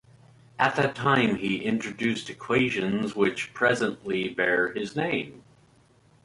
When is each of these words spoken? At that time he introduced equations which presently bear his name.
At 0.57 0.75
that 0.77 0.95
time 0.95 1.35
he 1.35 1.57
introduced 1.61 2.31
equations 2.31 3.15
which 3.15 3.53
presently 3.53 4.29
bear 4.29 4.73
his 4.73 4.95
name. 4.95 5.43